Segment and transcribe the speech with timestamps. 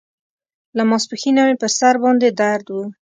[0.77, 2.77] له ماسپښينه مې پر سر باندې درد و.